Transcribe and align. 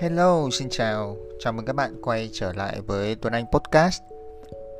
Hello, 0.00 0.50
xin 0.52 0.68
chào. 0.70 1.16
Chào 1.40 1.52
mừng 1.52 1.64
các 1.64 1.72
bạn 1.72 1.96
quay 2.02 2.30
trở 2.32 2.52
lại 2.52 2.80
với 2.86 3.14
Tuấn 3.14 3.32
Anh 3.32 3.44
Podcast. 3.52 4.02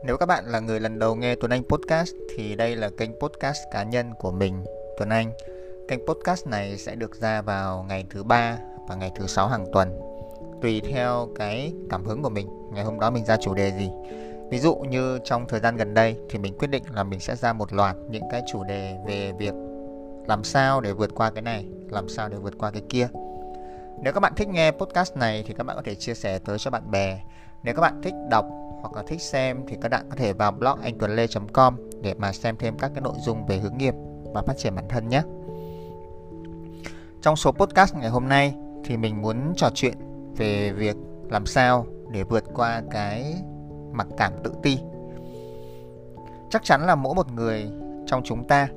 Nếu 0.05 0.17
các 0.17 0.27
bạn 0.27 0.45
là 0.47 0.61
người 0.61 0.81
lần 0.81 0.99
đầu 0.99 1.15
nghe 1.15 1.35
Tuấn 1.35 1.51
Anh 1.51 1.63
Podcast 1.69 2.11
thì 2.37 2.55
đây 2.55 2.77
là 2.77 2.91
kênh 2.99 3.11
podcast 3.21 3.59
cá 3.73 3.83
nhân 3.83 4.11
của 4.19 4.31
mình, 4.31 4.65
Tuấn 4.99 5.09
Anh. 5.09 5.33
Kênh 5.89 6.07
podcast 6.07 6.47
này 6.47 6.79
sẽ 6.79 6.95
được 6.95 7.21
ra 7.21 7.43
vào 7.43 7.83
ngày 7.83 8.05
thứ 8.11 8.23
ba 8.23 8.59
và 8.89 8.95
ngày 8.95 9.11
thứ 9.17 9.27
sáu 9.27 9.49
hàng 9.49 9.67
tuần. 9.73 10.01
Tùy 10.63 10.81
theo 10.81 11.29
cái 11.37 11.73
cảm 11.91 12.05
hứng 12.05 12.23
của 12.23 12.31
mình, 12.31 12.49
ngày 12.73 12.85
hôm 12.85 13.01
đó 13.01 13.11
mình 13.11 13.25
ra 13.25 13.37
chủ 13.37 13.55
đề 13.55 13.73
gì. 13.79 13.91
Ví 14.51 14.59
dụ 14.59 14.75
như 14.77 15.19
trong 15.25 15.47
thời 15.49 15.61
gian 15.61 15.77
gần 15.77 15.95
đây 15.95 16.17
thì 16.31 16.39
mình 16.39 16.59
quyết 16.59 16.69
định 16.69 16.83
là 16.95 17.05
mình 17.05 17.21
sẽ 17.21 17.37
ra 17.37 17.53
một 17.53 17.73
loạt 17.73 17.97
những 18.11 18.25
cái 18.31 18.43
chủ 18.53 18.65
đề 18.65 18.97
về 19.07 19.33
việc 19.39 19.55
làm 20.27 20.45
sao 20.45 20.81
để 20.81 20.93
vượt 20.93 21.11
qua 21.15 21.31
cái 21.31 21.43
này, 21.43 21.67
làm 21.91 22.09
sao 22.09 22.29
để 22.29 22.37
vượt 22.37 22.55
qua 22.59 22.71
cái 22.71 22.83
kia 22.89 23.09
nếu 24.03 24.13
các 24.13 24.21
bạn 24.21 24.33
thích 24.37 24.49
nghe 24.49 24.71
podcast 24.71 25.17
này 25.17 25.45
thì 25.47 25.55
các 25.55 25.65
bạn 25.65 25.77
có 25.77 25.83
thể 25.85 25.95
chia 25.95 26.15
sẻ 26.15 26.39
tới 26.39 26.59
cho 26.59 26.71
bạn 26.71 26.91
bè. 26.91 27.21
Nếu 27.63 27.75
các 27.75 27.81
bạn 27.81 28.03
thích 28.03 28.15
đọc 28.31 28.47
hoặc 28.81 28.93
là 28.95 29.03
thích 29.07 29.23
xem 29.23 29.65
thì 29.69 29.77
các 29.81 29.89
bạn 29.89 30.07
có 30.11 30.17
thể 30.17 30.33
vào 30.33 30.53
blog 30.53 30.81
anh 30.83 30.99
tuấn 30.99 31.17
lê.com 31.17 31.77
để 32.03 32.15
mà 32.15 32.33
xem 32.33 32.57
thêm 32.57 32.79
các 32.79 32.91
cái 32.95 33.01
nội 33.01 33.15
dung 33.25 33.47
về 33.47 33.59
hướng 33.59 33.79
nghiệp 33.79 33.95
và 34.35 34.43
phát 34.43 34.57
triển 34.57 34.75
bản 34.75 34.89
thân 34.89 35.09
nhé. 35.09 35.23
Trong 37.23 37.37
số 37.37 37.53
podcast 37.53 37.95
ngày 37.95 38.11
hôm 38.11 38.29
nay 38.29 38.55
thì 38.85 38.97
mình 38.97 39.23
muốn 39.23 39.53
trò 39.57 39.71
chuyện 39.75 39.95
về 40.37 40.73
việc 40.73 40.97
làm 41.31 41.47
sao 41.47 41.87
để 42.11 42.23
vượt 42.23 42.45
qua 42.55 42.83
cái 42.91 43.35
mặc 43.93 44.07
cảm 44.19 44.33
tự 44.45 44.53
ti. 44.63 44.79
Chắc 46.51 46.65
chắn 46.65 46.87
là 46.87 46.95
mỗi 46.95 47.15
một 47.15 47.33
người 47.33 47.67
trong 48.07 48.23
chúng 48.25 48.49
ta 48.49 48.69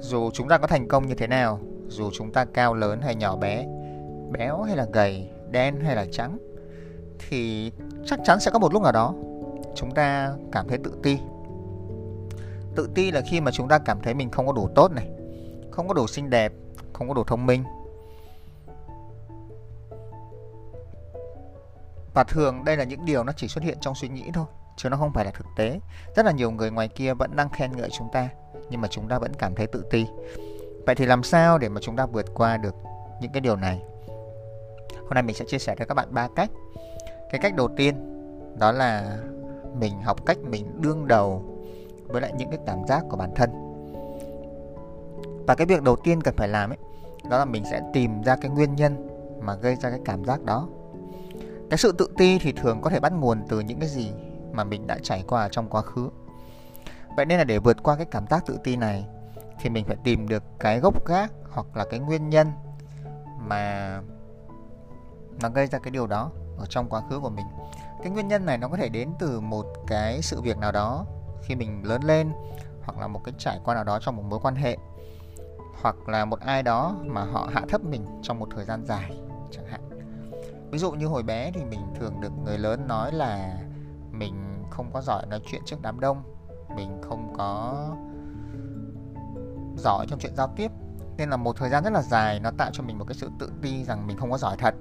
dù 0.00 0.30
chúng 0.30 0.48
ta 0.48 0.58
có 0.58 0.66
thành 0.66 0.88
công 0.88 1.06
như 1.06 1.14
thế 1.14 1.26
nào, 1.26 1.60
dù 1.88 2.10
chúng 2.12 2.32
ta 2.32 2.44
cao 2.44 2.74
lớn 2.74 3.00
hay 3.00 3.14
nhỏ 3.14 3.36
bé 3.36 3.66
béo 4.30 4.62
hay 4.62 4.76
là 4.76 4.86
gầy, 4.92 5.30
đen 5.50 5.80
hay 5.80 5.96
là 5.96 6.06
trắng 6.12 6.38
thì 7.18 7.72
chắc 8.06 8.20
chắn 8.24 8.40
sẽ 8.40 8.50
có 8.50 8.58
một 8.58 8.72
lúc 8.72 8.82
nào 8.82 8.92
đó 8.92 9.14
chúng 9.74 9.94
ta 9.94 10.32
cảm 10.52 10.68
thấy 10.68 10.78
tự 10.84 10.92
ti. 11.02 11.18
Tự 12.74 12.88
ti 12.94 13.10
là 13.10 13.20
khi 13.20 13.40
mà 13.40 13.50
chúng 13.50 13.68
ta 13.68 13.78
cảm 13.78 14.00
thấy 14.00 14.14
mình 14.14 14.30
không 14.30 14.46
có 14.46 14.52
đủ 14.52 14.68
tốt 14.74 14.92
này, 14.92 15.10
không 15.70 15.88
có 15.88 15.94
đủ 15.94 16.06
xinh 16.06 16.30
đẹp, 16.30 16.52
không 16.92 17.08
có 17.08 17.14
đủ 17.14 17.24
thông 17.24 17.46
minh. 17.46 17.64
Và 22.14 22.24
thường 22.24 22.64
đây 22.64 22.76
là 22.76 22.84
những 22.84 23.04
điều 23.04 23.24
nó 23.24 23.32
chỉ 23.32 23.48
xuất 23.48 23.64
hiện 23.64 23.78
trong 23.80 23.94
suy 23.94 24.08
nghĩ 24.08 24.30
thôi, 24.34 24.46
chứ 24.76 24.88
nó 24.88 24.96
không 24.96 25.12
phải 25.12 25.24
là 25.24 25.30
thực 25.30 25.46
tế. 25.56 25.80
Rất 26.16 26.26
là 26.26 26.32
nhiều 26.32 26.50
người 26.50 26.70
ngoài 26.70 26.88
kia 26.88 27.14
vẫn 27.14 27.36
đang 27.36 27.48
khen 27.50 27.76
ngợi 27.76 27.90
chúng 27.90 28.08
ta, 28.12 28.28
nhưng 28.70 28.80
mà 28.80 28.88
chúng 28.88 29.08
ta 29.08 29.18
vẫn 29.18 29.32
cảm 29.34 29.54
thấy 29.54 29.66
tự 29.66 29.84
ti. 29.90 30.06
Vậy 30.86 30.94
thì 30.94 31.06
làm 31.06 31.22
sao 31.22 31.58
để 31.58 31.68
mà 31.68 31.80
chúng 31.80 31.96
ta 31.96 32.06
vượt 32.06 32.26
qua 32.34 32.56
được 32.56 32.74
những 33.20 33.32
cái 33.32 33.40
điều 33.40 33.56
này? 33.56 33.82
Hôm 35.08 35.14
nay 35.14 35.22
mình 35.22 35.36
sẽ 35.36 35.44
chia 35.44 35.58
sẻ 35.58 35.74
cho 35.78 35.84
các 35.84 35.94
bạn 35.94 36.08
ba 36.10 36.28
cách. 36.36 36.50
Cái 37.30 37.40
cách 37.40 37.54
đầu 37.56 37.68
tiên, 37.76 37.94
đó 38.58 38.72
là 38.72 39.18
mình 39.78 40.02
học 40.02 40.26
cách 40.26 40.38
mình 40.38 40.80
đương 40.80 41.08
đầu 41.08 41.42
với 42.06 42.20
lại 42.20 42.32
những 42.38 42.50
cái 42.50 42.58
cảm 42.66 42.86
giác 42.88 43.04
của 43.10 43.16
bản 43.16 43.30
thân. 43.36 43.50
Và 45.46 45.54
cái 45.54 45.66
việc 45.66 45.82
đầu 45.82 45.96
tiên 45.96 46.20
cần 46.20 46.34
phải 46.36 46.48
làm 46.48 46.70
ấy, 46.70 46.78
đó 47.30 47.38
là 47.38 47.44
mình 47.44 47.64
sẽ 47.70 47.80
tìm 47.92 48.22
ra 48.22 48.36
cái 48.36 48.50
nguyên 48.50 48.76
nhân 48.76 49.08
mà 49.40 49.54
gây 49.54 49.76
ra 49.76 49.90
cái 49.90 50.00
cảm 50.04 50.24
giác 50.24 50.42
đó. 50.42 50.68
Cái 51.70 51.78
sự 51.78 51.92
tự 51.92 52.08
ti 52.18 52.38
thì 52.38 52.52
thường 52.52 52.80
có 52.80 52.90
thể 52.90 53.00
bắt 53.00 53.12
nguồn 53.12 53.42
từ 53.48 53.60
những 53.60 53.80
cái 53.80 53.88
gì 53.88 54.12
mà 54.52 54.64
mình 54.64 54.86
đã 54.86 54.98
trải 55.02 55.24
qua 55.28 55.48
trong 55.50 55.68
quá 55.68 55.82
khứ. 55.82 56.08
Vậy 57.16 57.26
nên 57.26 57.38
là 57.38 57.44
để 57.44 57.58
vượt 57.58 57.82
qua 57.82 57.96
cái 57.96 58.06
cảm 58.06 58.26
giác 58.26 58.46
tự 58.46 58.58
ti 58.64 58.76
này 58.76 59.06
thì 59.60 59.70
mình 59.70 59.84
phải 59.84 59.96
tìm 60.04 60.28
được 60.28 60.42
cái 60.58 60.80
gốc 60.80 61.06
gác 61.06 61.32
hoặc 61.50 61.66
là 61.74 61.84
cái 61.84 62.00
nguyên 62.00 62.30
nhân 62.30 62.48
mà 63.38 64.00
nó 65.42 65.48
gây 65.48 65.66
ra 65.66 65.78
cái 65.78 65.90
điều 65.90 66.06
đó 66.06 66.30
ở 66.58 66.66
trong 66.68 66.88
quá 66.88 67.02
khứ 67.10 67.20
của 67.20 67.30
mình. 67.30 67.46
Cái 68.02 68.10
nguyên 68.10 68.28
nhân 68.28 68.46
này 68.46 68.58
nó 68.58 68.68
có 68.68 68.76
thể 68.76 68.88
đến 68.88 69.10
từ 69.18 69.40
một 69.40 69.66
cái 69.86 70.22
sự 70.22 70.40
việc 70.40 70.58
nào 70.58 70.72
đó 70.72 71.06
khi 71.42 71.54
mình 71.54 71.82
lớn 71.84 72.02
lên, 72.02 72.32
hoặc 72.84 72.98
là 72.98 73.06
một 73.06 73.20
cái 73.24 73.34
trải 73.38 73.60
qua 73.64 73.74
nào 73.74 73.84
đó 73.84 73.98
trong 74.00 74.16
một 74.16 74.22
mối 74.28 74.40
quan 74.42 74.54
hệ, 74.54 74.76
hoặc 75.82 76.08
là 76.08 76.24
một 76.24 76.40
ai 76.40 76.62
đó 76.62 76.96
mà 77.04 77.24
họ 77.24 77.48
hạ 77.54 77.62
thấp 77.68 77.84
mình 77.84 78.06
trong 78.22 78.38
một 78.38 78.48
thời 78.54 78.64
gian 78.64 78.84
dài 78.86 79.20
chẳng 79.50 79.66
hạn. 79.66 79.80
Ví 80.70 80.78
dụ 80.78 80.92
như 80.92 81.06
hồi 81.06 81.22
bé 81.22 81.50
thì 81.54 81.64
mình 81.64 81.80
thường 82.00 82.20
được 82.20 82.32
người 82.44 82.58
lớn 82.58 82.88
nói 82.88 83.12
là 83.12 83.58
mình 84.10 84.64
không 84.70 84.90
có 84.92 85.00
giỏi 85.00 85.26
nói 85.26 85.40
chuyện 85.46 85.62
trước 85.64 85.76
đám 85.82 86.00
đông, 86.00 86.22
mình 86.76 87.00
không 87.08 87.34
có 87.38 87.74
giỏi 89.76 90.06
trong 90.08 90.18
chuyện 90.18 90.36
giao 90.36 90.48
tiếp. 90.56 90.70
Nên 91.16 91.30
là 91.30 91.36
một 91.36 91.56
thời 91.56 91.70
gian 91.70 91.84
rất 91.84 91.92
là 91.92 92.02
dài 92.02 92.40
nó 92.40 92.50
tạo 92.58 92.70
cho 92.72 92.82
mình 92.82 92.98
một 92.98 93.04
cái 93.08 93.14
sự 93.14 93.30
tự 93.38 93.52
ti 93.62 93.84
rằng 93.84 94.06
mình 94.06 94.16
không 94.16 94.30
có 94.30 94.38
giỏi 94.38 94.56
thật 94.58 94.74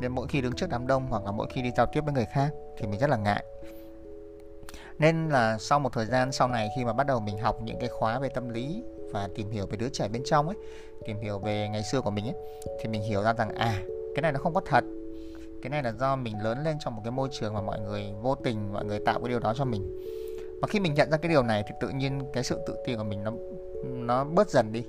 nên 0.00 0.12
mỗi 0.12 0.26
khi 0.28 0.40
đứng 0.40 0.52
trước 0.52 0.70
đám 0.70 0.86
đông 0.86 1.06
hoặc 1.10 1.24
là 1.24 1.30
mỗi 1.30 1.46
khi 1.50 1.62
đi 1.62 1.70
giao 1.76 1.86
tiếp 1.86 2.00
với 2.04 2.14
người 2.14 2.26
khác 2.32 2.50
thì 2.78 2.86
mình 2.86 3.00
rất 3.00 3.10
là 3.10 3.16
ngại. 3.16 3.44
Nên 4.98 5.28
là 5.28 5.58
sau 5.58 5.78
một 5.78 5.92
thời 5.92 6.06
gian 6.06 6.32
sau 6.32 6.48
này 6.48 6.68
khi 6.76 6.84
mà 6.84 6.92
bắt 6.92 7.06
đầu 7.06 7.20
mình 7.20 7.38
học 7.38 7.62
những 7.62 7.78
cái 7.80 7.88
khóa 7.88 8.18
về 8.18 8.28
tâm 8.28 8.48
lý 8.48 8.82
và 9.12 9.28
tìm 9.34 9.50
hiểu 9.50 9.66
về 9.66 9.76
đứa 9.76 9.88
trẻ 9.88 10.08
bên 10.08 10.22
trong 10.24 10.48
ấy, 10.48 10.56
tìm 11.06 11.20
hiểu 11.20 11.38
về 11.38 11.68
ngày 11.68 11.82
xưa 11.82 12.00
của 12.00 12.10
mình 12.10 12.24
ấy, 12.24 12.34
thì 12.80 12.88
mình 12.88 13.02
hiểu 13.02 13.22
ra 13.22 13.34
rằng 13.34 13.54
à 13.54 13.82
cái 14.14 14.22
này 14.22 14.32
nó 14.32 14.38
không 14.38 14.54
có 14.54 14.60
thật. 14.66 14.84
Cái 15.62 15.70
này 15.70 15.82
là 15.82 15.92
do 15.92 16.16
mình 16.16 16.42
lớn 16.42 16.64
lên 16.64 16.76
trong 16.80 16.96
một 16.96 17.00
cái 17.04 17.10
môi 17.10 17.28
trường 17.32 17.54
mà 17.54 17.60
mọi 17.60 17.80
người 17.80 18.12
vô 18.22 18.34
tình, 18.34 18.72
mọi 18.72 18.84
người 18.84 19.00
tạo 19.00 19.20
cái 19.20 19.28
điều 19.28 19.38
đó 19.38 19.54
cho 19.56 19.64
mình. 19.64 20.00
Và 20.62 20.68
khi 20.68 20.80
mình 20.80 20.94
nhận 20.94 21.10
ra 21.10 21.16
cái 21.16 21.28
điều 21.28 21.42
này 21.42 21.64
thì 21.66 21.74
tự 21.80 21.88
nhiên 21.88 22.20
cái 22.32 22.42
sự 22.42 22.60
tự 22.66 22.76
tin 22.86 22.98
của 22.98 23.04
mình 23.04 23.24
nó 23.24 23.32
nó 23.84 24.24
bớt 24.24 24.50
dần 24.50 24.72
đi 24.72 24.84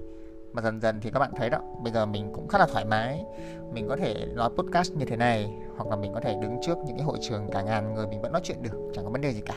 mà 0.54 0.62
dần 0.62 0.82
dần 0.82 1.00
thì 1.02 1.12
các 1.12 1.20
bạn 1.20 1.32
thấy 1.36 1.50
đó 1.50 1.60
bây 1.84 1.94
giờ 1.94 2.06
mình 2.06 2.32
cũng 2.34 2.48
khá 2.48 2.58
là 2.58 2.68
thoải 2.72 2.86
mái. 2.86 3.26
Mình 3.74 3.88
có 3.90 3.96
thể 3.96 4.26
nói 4.36 4.50
podcast 4.58 4.94
như 4.94 5.06
thế 5.06 5.16
này 5.16 5.54
hoặc 5.78 5.88
là 5.90 5.96
mình 5.96 6.14
có 6.14 6.20
thể 6.20 6.36
đứng 6.42 6.58
trước 6.62 6.78
những 6.78 6.98
cái 6.98 7.06
hội 7.06 7.18
trường 7.22 7.50
cả 7.52 7.62
ngàn 7.62 7.94
người 7.94 8.08
mình 8.08 8.22
vẫn 8.22 8.32
nói 8.32 8.42
chuyện 8.44 8.64
được 8.64 8.92
chẳng 8.96 9.06
có 9.06 9.12
vấn 9.12 9.22
đề 9.22 9.34
gì 9.34 9.42
cả. 9.42 9.56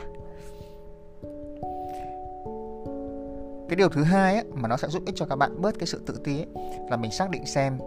Cái 3.69 3.75
điều 3.75 3.89
thứ 3.89 4.03
hai 4.03 4.35
ấy, 4.35 4.43
mà 4.53 4.69
nó 4.69 4.77
sẽ 4.77 4.87
giúp 4.87 5.03
ích 5.05 5.15
cho 5.15 5.25
các 5.25 5.35
bạn 5.35 5.61
bớt 5.61 5.79
cái 5.79 5.87
sự 5.87 6.01
tự 6.05 6.21
ti 6.23 6.39
ấy, 6.39 6.47
là 6.89 6.97
mình 6.97 7.11
xác 7.11 7.29
định 7.29 7.45
xem 7.45 7.79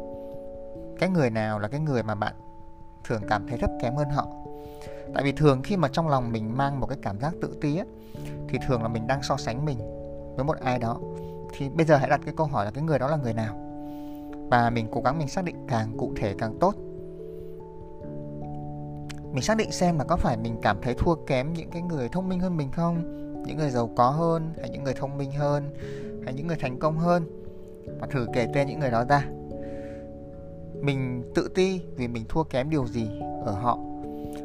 cái 0.98 1.08
người 1.08 1.30
nào 1.30 1.58
là 1.58 1.68
cái 1.68 1.80
người 1.80 2.02
mà 2.02 2.14
bạn 2.14 2.34
thường 3.04 3.22
cảm 3.28 3.46
thấy 3.48 3.58
thấp 3.58 3.70
kém 3.82 3.94
hơn 3.94 4.08
họ. 4.08 4.26
Tại 5.14 5.24
vì 5.24 5.32
thường 5.32 5.62
khi 5.62 5.76
mà 5.76 5.88
trong 5.88 6.08
lòng 6.08 6.32
mình 6.32 6.56
mang 6.56 6.80
một 6.80 6.86
cái 6.86 6.98
cảm 7.02 7.20
giác 7.20 7.34
tự 7.42 7.56
ti 7.60 7.78
ấy, 7.78 7.86
thì 8.48 8.58
thường 8.66 8.82
là 8.82 8.88
mình 8.88 9.06
đang 9.06 9.22
so 9.22 9.36
sánh 9.36 9.64
mình 9.64 9.78
với 10.36 10.44
một 10.44 10.56
ai 10.60 10.78
đó 10.78 11.00
thì 11.56 11.68
bây 11.68 11.86
giờ 11.86 11.96
hãy 11.96 12.10
đặt 12.10 12.20
cái 12.24 12.34
câu 12.36 12.46
hỏi 12.46 12.64
là 12.64 12.70
cái 12.70 12.84
người 12.84 12.98
đó 12.98 13.08
là 13.08 13.16
người 13.16 13.32
nào? 13.32 13.56
Và 14.50 14.70
mình 14.70 14.86
cố 14.92 15.00
gắng 15.00 15.18
mình 15.18 15.28
xác 15.28 15.44
định 15.44 15.56
càng 15.68 15.96
cụ 15.98 16.12
thể 16.16 16.34
càng 16.38 16.58
tốt. 16.60 16.74
Mình 19.32 19.42
xác 19.42 19.56
định 19.56 19.72
xem 19.72 19.98
là 19.98 20.04
có 20.04 20.16
phải 20.16 20.36
mình 20.36 20.56
cảm 20.62 20.76
thấy 20.82 20.94
thua 20.98 21.14
kém 21.14 21.52
những 21.52 21.70
cái 21.70 21.82
người 21.82 22.08
thông 22.08 22.28
minh 22.28 22.40
hơn 22.40 22.56
mình 22.56 22.70
không? 22.70 23.02
Những 23.46 23.56
người 23.56 23.70
giàu 23.70 23.90
có 23.96 24.10
hơn 24.10 24.52
hay 24.60 24.70
những 24.70 24.84
người 24.84 24.94
thông 24.94 25.18
minh 25.18 25.32
hơn 25.32 25.74
hay 26.24 26.34
những 26.34 26.46
người 26.46 26.56
thành 26.60 26.78
công 26.78 26.98
hơn? 26.98 27.42
Và 28.00 28.06
thử 28.06 28.26
kể 28.32 28.46
tên 28.54 28.68
những 28.68 28.80
người 28.80 28.90
đó 28.90 29.04
ra. 29.08 29.24
Mình 30.80 31.32
tự 31.34 31.48
ti 31.54 31.80
vì 31.96 32.08
mình 32.08 32.24
thua 32.28 32.42
kém 32.42 32.70
điều 32.70 32.86
gì 32.86 33.08
ở 33.44 33.52
họ. 33.52 33.78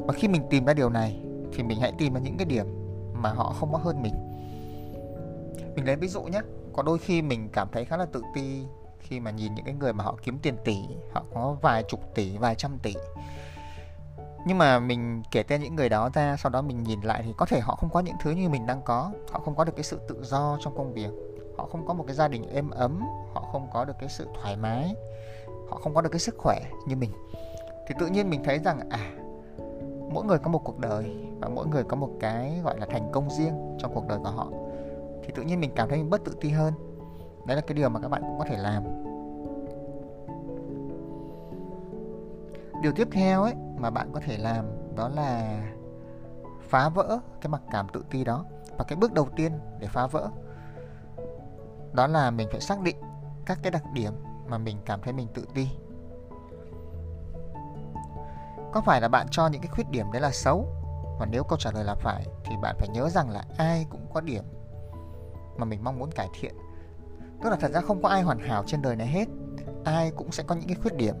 Và 0.06 0.12
khi 0.14 0.28
mình 0.28 0.42
tìm 0.50 0.64
ra 0.64 0.74
điều 0.74 0.90
này 0.90 1.20
thì 1.52 1.62
mình 1.62 1.80
hãy 1.80 1.92
tìm 1.98 2.14
ra 2.14 2.20
những 2.20 2.36
cái 2.36 2.46
điểm 2.46 2.66
mà 3.14 3.32
họ 3.32 3.54
không 3.60 3.72
có 3.72 3.78
hơn 3.78 4.02
mình. 4.02 4.14
Mình 5.76 5.86
lấy 5.86 5.96
ví 5.96 6.08
dụ 6.08 6.22
nhé 6.22 6.40
có 6.72 6.82
đôi 6.82 6.98
khi 6.98 7.22
mình 7.22 7.48
cảm 7.52 7.68
thấy 7.72 7.84
khá 7.84 7.96
là 7.96 8.06
tự 8.12 8.22
ti 8.34 8.64
khi 8.98 9.20
mà 9.20 9.30
nhìn 9.30 9.54
những 9.54 9.64
cái 9.64 9.74
người 9.74 9.92
mà 9.92 10.04
họ 10.04 10.16
kiếm 10.22 10.38
tiền 10.42 10.56
tỷ, 10.64 10.76
họ 11.12 11.24
có 11.34 11.56
vài 11.62 11.82
chục 11.82 12.14
tỷ, 12.14 12.36
vài 12.36 12.54
trăm 12.54 12.78
tỷ. 12.78 12.94
Nhưng 14.46 14.58
mà 14.58 14.78
mình 14.78 15.22
kể 15.30 15.42
tên 15.42 15.60
những 15.60 15.76
người 15.76 15.88
đó 15.88 16.10
ra, 16.14 16.36
sau 16.36 16.50
đó 16.50 16.62
mình 16.62 16.82
nhìn 16.82 17.00
lại 17.00 17.22
thì 17.24 17.32
có 17.36 17.46
thể 17.46 17.60
họ 17.60 17.76
không 17.76 17.90
có 17.90 18.00
những 18.00 18.16
thứ 18.22 18.30
như 18.30 18.48
mình 18.48 18.66
đang 18.66 18.82
có. 18.82 19.12
Họ 19.30 19.40
không 19.40 19.54
có 19.54 19.64
được 19.64 19.72
cái 19.76 19.84
sự 19.84 20.00
tự 20.08 20.24
do 20.24 20.58
trong 20.60 20.76
công 20.76 20.92
việc. 20.92 21.10
Họ 21.58 21.66
không 21.66 21.86
có 21.86 21.94
một 21.94 22.04
cái 22.06 22.16
gia 22.16 22.28
đình 22.28 22.54
êm 22.54 22.70
ấm. 22.70 23.00
Họ 23.34 23.48
không 23.52 23.68
có 23.72 23.84
được 23.84 23.96
cái 24.00 24.08
sự 24.08 24.28
thoải 24.34 24.56
mái. 24.56 24.94
Họ 25.70 25.78
không 25.82 25.94
có 25.94 26.00
được 26.00 26.10
cái 26.12 26.18
sức 26.18 26.34
khỏe 26.38 26.60
như 26.86 26.96
mình. 26.96 27.10
Thì 27.88 27.94
tự 27.98 28.06
nhiên 28.06 28.30
mình 28.30 28.44
thấy 28.44 28.58
rằng 28.58 28.80
à 28.90 29.10
mỗi 30.12 30.24
người 30.24 30.38
có 30.38 30.50
một 30.50 30.64
cuộc 30.64 30.78
đời 30.78 31.16
và 31.40 31.48
mỗi 31.48 31.66
người 31.66 31.84
có 31.84 31.96
một 31.96 32.10
cái, 32.20 32.60
gọi 32.64 32.78
là, 32.78 32.86
thành 32.86 33.12
công 33.12 33.30
riêng 33.30 33.76
trong 33.78 33.94
cuộc 33.94 34.08
đời 34.08 34.18
của 34.18 34.30
họ 34.30 34.48
thì 35.22 35.32
tự 35.34 35.42
nhiên 35.42 35.60
mình 35.60 35.72
cảm 35.76 35.88
thấy 35.88 35.98
mình 35.98 36.10
bớt 36.10 36.24
tự 36.24 36.36
ti 36.40 36.48
hơn. 36.50 36.74
Đấy 37.46 37.56
là 37.56 37.62
cái 37.66 37.74
điều 37.74 37.88
mà 37.88 38.00
các 38.00 38.08
bạn 38.08 38.22
cũng 38.22 38.38
có 38.38 38.44
thể 38.44 38.56
làm. 38.56 38.82
Điều 42.82 42.92
tiếp 42.92 43.08
theo 43.12 43.42
ấy 43.42 43.54
mà 43.76 43.90
bạn 43.90 44.10
có 44.12 44.20
thể 44.24 44.38
làm 44.38 44.64
đó 44.96 45.08
là 45.08 45.60
phá 46.68 46.88
vỡ 46.88 47.18
cái 47.40 47.48
mặc 47.48 47.62
cảm 47.70 47.88
tự 47.88 48.04
ti 48.10 48.24
đó. 48.24 48.44
Và 48.78 48.84
cái 48.84 48.96
bước 48.96 49.12
đầu 49.12 49.28
tiên 49.36 49.52
để 49.78 49.86
phá 49.86 50.06
vỡ, 50.06 50.28
đó 51.92 52.06
là 52.06 52.30
mình 52.30 52.48
phải 52.50 52.60
xác 52.60 52.80
định 52.80 52.96
các 53.46 53.58
cái 53.62 53.70
đặc 53.70 53.82
điểm 53.92 54.12
mà 54.48 54.58
mình 54.58 54.76
cảm 54.84 55.00
thấy 55.02 55.12
mình 55.12 55.28
tự 55.34 55.48
ti. 55.54 55.68
Có 58.72 58.80
phải 58.80 59.00
là 59.00 59.08
bạn 59.08 59.26
cho 59.30 59.46
những 59.46 59.60
cái 59.60 59.70
khuyết 59.74 59.90
điểm 59.90 60.12
đấy 60.12 60.22
là 60.22 60.30
xấu? 60.30 60.66
Và 61.18 61.26
nếu 61.26 61.44
câu 61.44 61.58
trả 61.58 61.70
lời 61.70 61.84
là 61.84 61.94
phải 61.94 62.26
thì 62.44 62.56
bạn 62.62 62.76
phải 62.78 62.88
nhớ 62.88 63.08
rằng 63.08 63.30
là 63.30 63.44
ai 63.56 63.86
cũng 63.90 64.06
có 64.12 64.20
điểm 64.20 64.44
mà 65.56 65.64
mình 65.64 65.84
mong 65.84 65.98
muốn 65.98 66.10
cải 66.10 66.28
thiện. 66.40 66.54
Tức 67.42 67.50
là 67.50 67.56
thật 67.56 67.70
ra 67.72 67.80
không 67.80 68.02
có 68.02 68.08
ai 68.08 68.22
hoàn 68.22 68.38
hảo 68.38 68.64
trên 68.66 68.82
đời 68.82 68.96
này 68.96 69.06
hết. 69.06 69.28
Ai 69.84 70.10
cũng 70.10 70.32
sẽ 70.32 70.42
có 70.42 70.54
những 70.54 70.68
cái 70.68 70.76
khuyết 70.82 70.96
điểm 70.96 71.14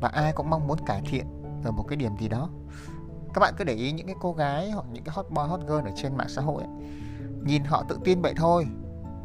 và 0.00 0.08
ai 0.08 0.32
cũng 0.32 0.50
mong 0.50 0.66
muốn 0.66 0.78
cải 0.86 1.02
thiện 1.10 1.26
ở 1.64 1.70
một 1.70 1.84
cái 1.88 1.96
điểm 1.96 2.12
gì 2.20 2.28
đó. 2.28 2.50
Các 3.34 3.40
bạn 3.40 3.54
cứ 3.58 3.64
để 3.64 3.74
ý 3.74 3.92
những 3.92 4.06
cái 4.06 4.16
cô 4.20 4.32
gái 4.32 4.70
hoặc 4.70 4.86
những 4.92 5.04
cái 5.04 5.14
hot 5.14 5.26
boy, 5.30 5.42
hot 5.42 5.60
girl 5.60 5.88
ở 5.88 5.92
trên 5.96 6.16
mạng 6.16 6.28
xã 6.28 6.42
hội 6.42 6.62
ấy. 6.62 6.72
nhìn 7.44 7.64
họ 7.64 7.84
tự 7.88 7.98
tin 8.04 8.22
vậy 8.22 8.34
thôi. 8.36 8.66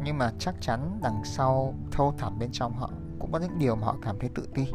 Nhưng 0.04 0.18
mà 0.18 0.32
chắc 0.40 0.56
chắn 0.62 1.00
đằng 1.02 1.22
sau 1.26 1.74
thâu 1.92 2.14
thẳm 2.18 2.40
bên 2.40 2.50
trong 2.52 2.74
họ 2.74 2.90
cũng 3.20 3.32
có 3.32 3.40
những 3.40 3.60
điều 3.60 3.76
mà 3.76 3.86
họ 3.86 3.96
cảm 4.02 4.20
thấy 4.20 4.30
tự 4.36 4.48
ti. 4.54 4.68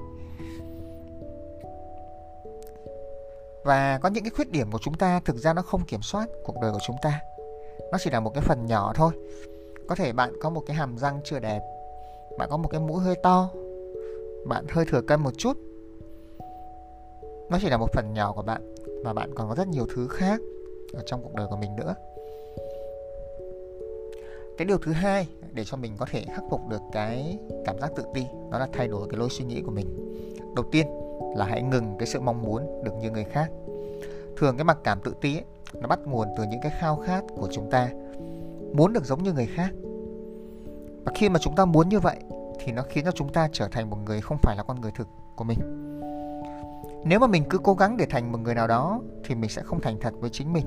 Và 3.65 3.99
có 3.99 4.09
những 4.09 4.25
cái 4.25 4.31
khuyết 4.31 4.51
điểm 4.51 4.71
của 4.71 4.79
chúng 4.83 4.95
ta 4.95 5.21
thực 5.25 5.37
ra 5.37 5.53
nó 5.53 5.62
không 5.62 5.85
kiểm 5.85 6.03
soát 6.03 6.29
cuộc 6.45 6.61
đời 6.62 6.73
của 6.73 6.79
chúng 6.87 6.97
ta 7.03 7.21
nó 7.93 7.99
chỉ 7.99 8.11
là 8.11 8.21
một 8.21 8.35
cái 8.35 8.43
phần 8.47 8.67
nhỏ 8.67 8.93
thôi. 8.94 9.12
Có 9.88 9.94
thể 9.94 10.12
bạn 10.12 10.32
có 10.41 10.50
một 10.50 10.62
cái 10.67 10.77
hàm 10.77 10.99
răng 10.99 11.21
chưa 11.25 11.38
đẹp 11.38 11.61
bạn 12.38 12.49
có 12.50 12.56
một 12.56 12.69
cái 12.69 12.81
mũi 12.81 13.00
hơi 13.00 13.15
to 13.23 13.50
bạn 14.44 14.65
hơi 14.71 14.85
thừa 14.85 15.00
cân 15.00 15.21
một 15.21 15.31
chút. 15.38 15.56
Nó 17.50 17.59
chỉ 17.62 17.69
là 17.69 17.77
một 17.77 17.93
phần 17.93 18.15
nhỏ 18.15 18.32
của 18.32 18.43
bạn 18.43 18.75
và 19.05 19.12
bạn 19.12 19.35
còn 19.35 19.49
có 19.49 19.55
rất 19.55 19.69
nhiều 19.69 19.87
thứ 19.94 20.09
khác 20.09 20.41
ở 20.93 21.03
trong 21.06 21.23
cuộc 21.23 21.35
đời 21.35 21.47
của 21.50 21.56
mình 21.56 21.77
nữa. 21.77 21.94
Cái 24.59 24.65
điều 24.67 24.79
thứ 24.79 24.93
hai 24.93 25.29
để 25.53 25.65
cho 25.65 25.76
mình 25.76 25.93
có 25.99 26.06
thể 26.11 26.25
khắc 26.35 26.44
phục 26.50 26.61
được 26.69 26.81
cái 26.93 27.38
cảm 27.65 27.79
giác 27.79 27.93
tự 27.97 28.03
ti 28.15 28.25
đó 28.50 28.59
là 28.59 28.69
thay 28.73 28.88
đổi 28.88 29.09
cái 29.11 29.19
lối 29.19 29.29
suy 29.31 29.44
nghĩ 29.44 29.62
của 29.62 29.71
mình. 29.71 29.87
Đầu 30.56 30.65
tiên 30.73 30.87
là 31.37 31.44
hãy 31.44 31.62
ngừng 31.62 31.97
cái 31.99 32.06
sự 32.06 32.21
mong 32.21 32.43
muốn 32.43 32.85
được 32.85 32.93
như 33.00 33.11
người 33.11 33.25
khác. 33.25 33.50
Thường 34.37 34.56
cái 34.56 34.65
mặc 34.65 34.79
cảm 34.85 35.00
tự 35.00 35.15
ti 35.21 35.37
ấy, 35.37 35.44
nó 35.75 35.88
bắt 35.88 35.99
nguồn 36.05 36.28
từ 36.37 36.44
những 36.44 36.61
cái 36.62 36.72
khao 36.81 36.96
khát 36.96 37.25
của 37.37 37.49
chúng 37.52 37.70
ta. 37.70 37.88
Muốn 38.75 38.93
được 38.93 39.05
giống 39.05 39.22
như 39.22 39.32
người 39.32 39.46
khác. 39.46 39.70
Và 41.05 41.12
khi 41.14 41.28
mà 41.28 41.38
chúng 41.38 41.55
ta 41.55 41.64
muốn 41.64 41.88
như 41.88 42.00
vậy, 42.00 42.17
thì 42.61 42.72
nó 42.72 42.82
khiến 42.82 43.05
cho 43.05 43.11
chúng 43.11 43.32
ta 43.32 43.49
trở 43.52 43.69
thành 43.69 43.90
một 43.90 43.99
người 44.06 44.20
không 44.20 44.38
phải 44.43 44.56
là 44.56 44.62
con 44.62 44.81
người 44.81 44.93
thực 44.94 45.08
của 45.37 45.44
mình. 45.44 45.58
Nếu 47.05 47.19
mà 47.19 47.26
mình 47.26 47.44
cứ 47.50 47.58
cố 47.58 47.75
gắng 47.75 47.96
để 47.96 48.06
thành 48.11 48.32
một 48.32 48.38
người 48.38 48.55
nào 48.55 48.67
đó, 48.67 49.00
thì 49.25 49.34
mình 49.34 49.50
sẽ 49.50 49.62
không 49.62 49.81
thành 49.81 49.96
thật 50.00 50.14
với 50.20 50.31
chính 50.31 50.52
mình. 50.52 50.67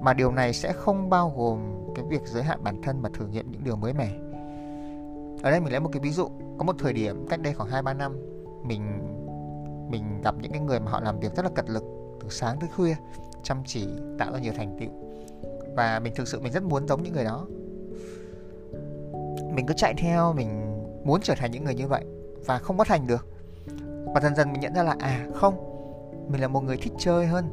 Mà 0.00 0.14
điều 0.14 0.32
này 0.32 0.52
sẽ 0.52 0.72
không 0.72 1.10
bao 1.10 1.32
gồm 1.36 1.58
cái 1.94 2.04
việc 2.08 2.22
giới 2.26 2.42
hạn 2.42 2.64
bản 2.64 2.82
thân 2.82 3.00
và 3.02 3.10
thử 3.12 3.26
nghiệm 3.26 3.50
những 3.50 3.64
điều 3.64 3.76
mới 3.76 3.92
mẻ. 3.92 4.08
Ở 5.42 5.50
đây 5.50 5.60
mình 5.60 5.72
lấy 5.72 5.80
một 5.80 5.90
cái 5.92 6.00
ví 6.00 6.10
dụ. 6.10 6.28
Có 6.58 6.64
một 6.64 6.76
thời 6.78 6.92
điểm 6.92 7.26
cách 7.30 7.40
đây 7.40 7.54
khoảng 7.54 7.70
2-3 7.70 7.96
năm, 7.96 8.16
mình 8.62 8.82
mình 9.90 10.20
gặp 10.24 10.34
những 10.40 10.52
cái 10.52 10.60
người 10.60 10.80
mà 10.80 10.90
họ 10.90 11.00
làm 11.00 11.20
việc 11.20 11.36
rất 11.36 11.44
là 11.44 11.50
cật 11.54 11.70
lực 11.70 11.84
từ 12.20 12.28
sáng 12.30 12.56
tới 12.60 12.68
khuya 12.76 12.94
chăm 13.42 13.62
chỉ 13.66 13.88
tạo 14.18 14.32
ra 14.32 14.38
nhiều 14.38 14.52
thành 14.56 14.76
tựu. 14.80 14.90
Và 15.74 16.00
mình 16.00 16.12
thực 16.16 16.28
sự 16.28 16.40
mình 16.40 16.52
rất 16.52 16.62
muốn 16.62 16.88
giống 16.88 17.02
những 17.02 17.12
người 17.12 17.24
đó. 17.24 17.46
Mình 19.54 19.66
cứ 19.66 19.74
chạy 19.76 19.94
theo, 19.98 20.32
mình 20.32 20.82
muốn 21.04 21.20
trở 21.22 21.34
thành 21.34 21.50
những 21.50 21.64
người 21.64 21.74
như 21.74 21.88
vậy 21.88 22.04
và 22.46 22.58
không 22.58 22.78
có 22.78 22.84
thành 22.84 23.06
được. 23.06 23.26
Và 24.14 24.20
dần 24.20 24.34
dần 24.36 24.52
mình 24.52 24.60
nhận 24.60 24.74
ra 24.74 24.82
là 24.82 24.96
à 24.98 25.26
không, 25.34 25.54
mình 26.28 26.40
là 26.40 26.48
một 26.48 26.64
người 26.64 26.76
thích 26.76 26.92
chơi 26.98 27.26
hơn. 27.26 27.44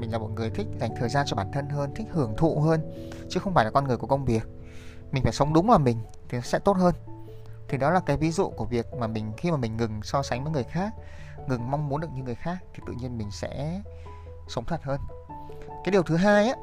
Mình 0.00 0.12
là 0.12 0.18
một 0.18 0.30
người 0.36 0.50
thích 0.50 0.66
dành 0.80 0.90
thời 0.98 1.08
gian 1.08 1.26
cho 1.26 1.36
bản 1.36 1.52
thân 1.52 1.68
hơn, 1.68 1.94
thích 1.94 2.06
hưởng 2.10 2.34
thụ 2.36 2.60
hơn, 2.60 2.80
chứ 3.28 3.40
không 3.40 3.54
phải 3.54 3.64
là 3.64 3.70
con 3.70 3.84
người 3.84 3.96
của 3.96 4.06
công 4.06 4.24
việc. 4.24 4.42
Mình 5.12 5.22
phải 5.22 5.32
sống 5.32 5.52
đúng 5.52 5.70
là 5.70 5.78
mình 5.78 5.96
thì 6.28 6.38
nó 6.38 6.42
sẽ 6.42 6.58
tốt 6.58 6.76
hơn. 6.76 6.94
Thì 7.68 7.78
đó 7.78 7.90
là 7.90 8.00
cái 8.00 8.16
ví 8.16 8.30
dụ 8.30 8.48
của 8.48 8.64
việc 8.64 8.94
mà 8.94 9.06
mình, 9.06 9.32
khi 9.36 9.50
mà 9.50 9.56
mình 9.56 9.76
ngừng 9.76 10.02
so 10.02 10.22
sánh 10.22 10.44
với 10.44 10.52
người 10.52 10.64
khác, 10.64 10.94
ngừng 11.48 11.70
mong 11.70 11.88
muốn 11.88 12.00
được 12.00 12.08
như 12.14 12.22
người 12.22 12.34
khác, 12.34 12.56
thì 12.74 12.82
tự 12.86 12.92
nhiên 13.00 13.18
mình 13.18 13.28
sẽ 13.30 13.82
sống 14.48 14.64
thật 14.64 14.80
hơn 14.82 15.00
cái 15.84 15.92
điều 15.92 16.02
thứ 16.02 16.16
hai 16.16 16.48
á, 16.48 16.56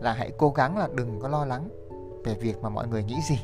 là 0.00 0.12
hãy 0.12 0.30
cố 0.38 0.50
gắng 0.50 0.78
là 0.78 0.88
đừng 0.94 1.20
có 1.20 1.28
lo 1.28 1.44
lắng 1.44 1.68
về 2.24 2.34
việc 2.34 2.62
mà 2.62 2.68
mọi 2.68 2.88
người 2.88 3.04
nghĩ 3.04 3.16
gì. 3.28 3.38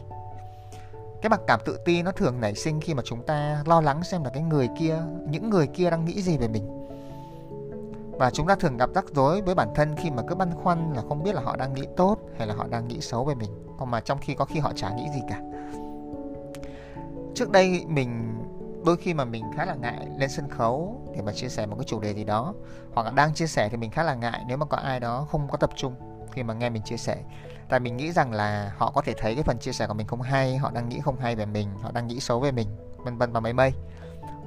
Cái 1.23 1.31
mặc 1.31 1.41
cảm 1.47 1.61
tự 1.65 1.79
ti 1.85 2.03
nó 2.03 2.13
thường 2.13 2.41
nảy 2.41 2.55
sinh 2.55 2.81
khi 2.81 2.95
mà 2.95 3.03
chúng 3.07 3.23
ta 3.23 3.63
lo 3.67 3.81
lắng 3.81 4.05
xem 4.05 4.25
là 4.25 4.31
cái 4.31 4.43
người 4.43 4.69
kia, 4.79 5.03
những 5.31 5.51
người 5.51 5.67
kia 5.67 5.91
đang 5.91 6.05
nghĩ 6.05 6.23
gì 6.23 6.37
về 6.37 6.49
mình. 6.49 6.87
Và 8.13 8.31
chúng 8.31 8.47
ta 8.47 8.55
thường 8.55 8.77
gặp 8.77 8.91
rắc 8.95 9.05
rối 9.15 9.43
với 9.43 9.55
bản 9.55 9.69
thân 9.75 9.97
khi 9.97 10.11
mà 10.11 10.23
cứ 10.29 10.35
băn 10.35 10.51
khoăn 10.63 10.93
là 10.93 11.03
không 11.09 11.23
biết 11.23 11.35
là 11.35 11.41
họ 11.41 11.57
đang 11.57 11.75
nghĩ 11.75 11.83
tốt 11.97 12.19
hay 12.39 12.47
là 12.47 12.55
họ 12.55 12.67
đang 12.71 12.89
nghĩ 12.89 13.01
xấu 13.01 13.25
về 13.25 13.35
mình 13.35 13.51
còn 13.79 13.91
mà 13.91 14.01
trong 14.01 14.19
khi 14.21 14.35
có 14.35 14.45
khi 14.45 14.61
họ 14.61 14.73
chả 14.77 14.95
nghĩ 14.95 15.05
gì 15.15 15.21
cả. 15.29 15.41
Trước 17.35 17.51
đây 17.51 17.85
mình 17.89 18.39
đôi 18.87 18.97
khi 18.97 19.15
mà 19.15 19.25
mình 19.25 19.44
khá 19.56 19.65
là 19.65 19.75
ngại 19.75 20.06
lên 20.19 20.31
sân 20.31 20.49
khấu 20.49 21.03
để 21.15 21.23
mà 21.23 21.33
chia 21.33 21.49
sẻ 21.49 21.67
một 21.67 21.77
cái 21.79 21.85
chủ 21.85 22.00
đề 22.00 22.15
gì 22.15 22.25
đó 22.25 22.55
hoặc 22.94 23.03
là 23.03 23.11
đang 23.11 23.35
chia 23.35 23.47
sẻ 23.47 23.69
thì 23.69 23.77
mình 23.77 23.91
khá 23.91 24.03
là 24.03 24.15
ngại 24.15 24.44
nếu 24.49 24.56
mà 24.56 24.67
có 24.67 24.77
ai 24.77 25.00
đó 25.00 25.27
không 25.31 25.49
có 25.49 25.56
tập 25.56 25.71
trung 25.77 25.94
khi 26.33 26.43
mà 26.43 26.55
nghe 26.55 26.71
mình 26.71 26.83
chia 26.83 26.97
sẻ. 26.97 27.17
Tại 27.69 27.81
mình 27.81 27.97
nghĩ 27.97 28.12
rằng 28.12 28.33
là 28.33 28.73
họ 28.77 28.91
có 28.94 29.03
thể 29.03 29.15
thấy 29.19 29.35
cái 29.35 29.44
phần 29.44 29.59
chia 29.59 29.73
sẻ 29.73 29.87
của 29.87 29.94
mình 29.94 30.06
không 30.06 30.23
hay 30.23 30.56
họ 30.56 30.71
đang 30.71 30.88
nghĩ 30.88 31.00
không 31.00 31.17
hay 31.17 31.37
về 31.37 31.47
mình 31.47 31.69
họ 31.83 31.91
đang 31.93 32.06
nghĩ 32.06 32.21
xấu 32.21 32.41
về 32.41 32.53
mình 32.53 32.69
vân 32.97 33.19
vân 33.19 33.33
và 33.33 33.41
mấy 33.41 33.53
mây. 33.53 33.73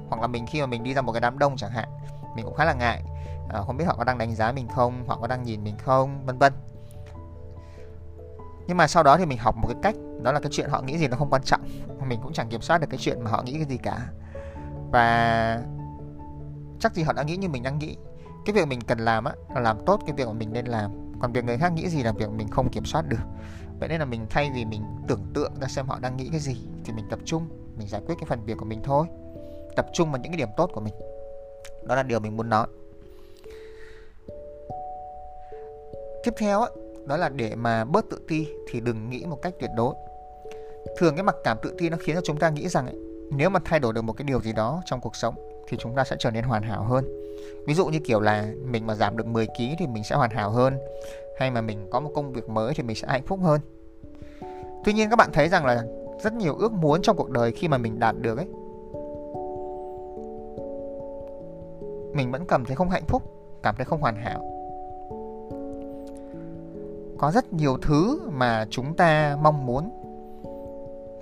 Hoặc 0.08 0.20
là 0.20 0.26
mình 0.26 0.46
khi 0.46 0.60
mà 0.60 0.66
mình 0.66 0.82
đi 0.82 0.94
ra 0.94 1.02
một 1.02 1.12
cái 1.12 1.20
đám 1.20 1.38
đông 1.38 1.56
chẳng 1.56 1.70
hạn 1.70 1.88
mình 2.36 2.44
cũng 2.44 2.54
khá 2.54 2.64
là 2.64 2.74
ngại 2.74 3.02
à, 3.48 3.62
không 3.66 3.76
biết 3.76 3.84
họ 3.84 3.94
có 3.98 4.04
đang 4.04 4.18
đánh 4.18 4.34
giá 4.34 4.52
mình 4.52 4.68
không 4.68 5.04
họ 5.08 5.18
có 5.20 5.26
đang 5.26 5.42
nhìn 5.42 5.64
mình 5.64 5.76
không 5.78 6.26
vân 6.26 6.38
vân. 6.38 6.52
Nhưng 8.66 8.76
mà 8.76 8.86
sau 8.86 9.02
đó 9.02 9.16
thì 9.16 9.26
mình 9.26 9.38
học 9.38 9.56
một 9.56 9.68
cái 9.68 9.76
cách 9.82 9.94
đó 10.22 10.32
là 10.32 10.40
cái 10.40 10.50
chuyện 10.52 10.70
họ 10.70 10.82
nghĩ 10.82 10.98
gì 10.98 11.08
nó 11.08 11.16
không 11.16 11.30
quan 11.30 11.42
trọng. 11.42 11.60
Mình 12.08 12.20
cũng 12.22 12.32
chẳng 12.32 12.48
kiểm 12.48 12.60
soát 12.60 12.78
được 12.78 12.86
cái 12.90 12.98
chuyện 12.98 13.24
mà 13.24 13.30
họ 13.30 13.42
nghĩ 13.42 13.52
cái 13.52 13.64
gì 13.64 13.76
cả 13.76 14.08
và 14.92 15.62
chắc 16.80 16.94
gì 16.94 17.02
họ 17.02 17.12
đã 17.12 17.22
nghĩ 17.22 17.36
như 17.36 17.48
mình 17.48 17.62
đang 17.62 17.78
nghĩ. 17.78 17.96
Cái 18.46 18.54
việc 18.54 18.68
mình 18.68 18.80
cần 18.80 18.98
làm 18.98 19.24
á 19.24 19.34
là 19.54 19.60
làm 19.60 19.78
tốt 19.86 20.00
cái 20.06 20.14
việc 20.16 20.26
mà 20.26 20.32
mình 20.32 20.52
nên 20.52 20.66
làm. 20.66 20.90
Còn 21.20 21.32
việc 21.32 21.44
người 21.44 21.58
khác 21.58 21.72
nghĩ 21.72 21.88
gì 21.88 22.02
là 22.02 22.12
việc 22.12 22.30
mình 22.30 22.48
không 22.48 22.68
kiểm 22.70 22.84
soát 22.84 23.08
được. 23.08 23.20
Vậy 23.80 23.88
nên 23.88 23.98
là 23.98 24.04
mình 24.04 24.26
thay 24.30 24.50
vì 24.54 24.64
mình 24.64 24.82
tưởng 25.08 25.26
tượng 25.34 25.52
ra 25.60 25.68
xem 25.68 25.86
họ 25.86 25.98
đang 26.00 26.16
nghĩ 26.16 26.28
cái 26.30 26.40
gì 26.40 26.56
thì 26.84 26.92
mình 26.92 27.04
tập 27.10 27.18
trung 27.24 27.48
mình 27.76 27.88
giải 27.88 28.02
quyết 28.06 28.14
cái 28.18 28.26
phần 28.28 28.44
việc 28.44 28.58
của 28.58 28.64
mình 28.64 28.80
thôi. 28.84 29.06
Tập 29.76 29.86
trung 29.92 30.12
vào 30.12 30.20
những 30.22 30.32
cái 30.32 30.38
điểm 30.38 30.48
tốt 30.56 30.70
của 30.74 30.80
mình. 30.80 30.94
Đó 31.84 31.94
là 31.94 32.02
điều 32.02 32.20
mình 32.20 32.36
muốn 32.36 32.48
nói. 32.48 32.66
Tiếp 36.24 36.34
theo 36.38 36.60
á 36.60 36.68
đó 37.06 37.16
là 37.16 37.28
để 37.28 37.54
mà 37.54 37.84
bớt 37.84 38.04
tự 38.10 38.20
ti 38.28 38.48
thì 38.70 38.80
đừng 38.80 39.10
nghĩ 39.10 39.24
một 39.24 39.38
cách 39.42 39.54
tuyệt 39.60 39.70
đối. 39.76 39.94
Thường 40.98 41.16
cái 41.16 41.22
mặc 41.22 41.36
cảm 41.44 41.56
tự 41.62 41.74
ti 41.78 41.88
nó 41.88 41.96
khiến 42.00 42.16
cho 42.16 42.22
chúng 42.24 42.38
ta 42.38 42.50
nghĩ 42.50 42.68
rằng 42.68 42.86
ấy, 42.86 42.96
nếu 43.30 43.50
mà 43.50 43.60
thay 43.64 43.80
đổi 43.80 43.92
được 43.92 44.02
một 44.02 44.12
cái 44.12 44.24
điều 44.24 44.40
gì 44.40 44.52
đó 44.52 44.82
trong 44.84 45.00
cuộc 45.00 45.16
sống, 45.16 45.34
thì 45.68 45.76
chúng 45.80 45.94
ta 45.94 46.04
sẽ 46.04 46.16
trở 46.18 46.30
nên 46.30 46.44
hoàn 46.44 46.62
hảo 46.62 46.84
hơn. 46.84 47.04
Ví 47.66 47.74
dụ 47.74 47.86
như 47.86 47.98
kiểu 47.98 48.20
là 48.20 48.46
mình 48.64 48.86
mà 48.86 48.94
giảm 48.94 49.16
được 49.16 49.26
10 49.26 49.46
kg 49.46 49.62
thì 49.78 49.86
mình 49.86 50.04
sẽ 50.04 50.16
hoàn 50.16 50.30
hảo 50.30 50.50
hơn. 50.50 50.78
Hay 51.38 51.50
mà 51.50 51.60
mình 51.60 51.88
có 51.90 52.00
một 52.00 52.10
công 52.14 52.32
việc 52.32 52.48
mới 52.48 52.74
thì 52.74 52.82
mình 52.82 52.96
sẽ 52.96 53.08
hạnh 53.08 53.22
phúc 53.26 53.40
hơn. 53.42 53.60
Tuy 54.84 54.92
nhiên 54.92 55.10
các 55.10 55.16
bạn 55.16 55.30
thấy 55.32 55.48
rằng 55.48 55.66
là 55.66 55.82
rất 56.22 56.32
nhiều 56.32 56.56
ước 56.56 56.72
muốn 56.72 57.02
trong 57.02 57.16
cuộc 57.16 57.30
đời 57.30 57.52
khi 57.52 57.68
mà 57.68 57.78
mình 57.78 57.98
đạt 57.98 58.16
được 58.18 58.38
ấy, 58.38 58.46
mình 62.14 62.30
vẫn 62.32 62.46
cảm 62.48 62.64
thấy 62.64 62.76
không 62.76 62.90
hạnh 62.90 63.04
phúc, 63.06 63.22
cảm 63.62 63.74
thấy 63.76 63.84
không 63.84 64.00
hoàn 64.00 64.16
hảo. 64.16 64.40
Có 67.18 67.30
rất 67.30 67.52
nhiều 67.52 67.76
thứ 67.82 68.20
mà 68.32 68.66
chúng 68.70 68.94
ta 68.94 69.36
mong 69.42 69.66
muốn 69.66 69.90